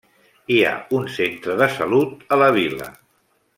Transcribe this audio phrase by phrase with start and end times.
[0.53, 2.91] Hi ha un centre de salut a la vila.